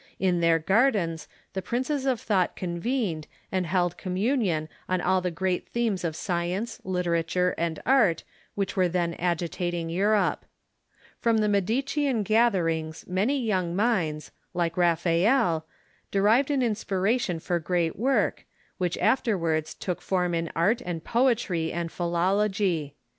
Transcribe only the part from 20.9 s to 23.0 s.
poetry and philology.